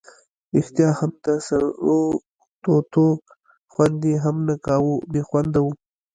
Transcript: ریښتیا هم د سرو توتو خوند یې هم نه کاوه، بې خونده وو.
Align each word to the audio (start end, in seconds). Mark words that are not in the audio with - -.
ریښتیا 0.55 0.89
هم 0.99 1.11
د 1.23 1.27
سرو 1.47 1.99
توتو 2.63 3.05
خوند 3.73 3.99
یې 4.09 4.15
هم 4.25 4.35
نه 4.47 4.55
کاوه، 4.65 4.95
بې 5.11 5.21
خونده 5.29 5.59
وو. 5.63 5.71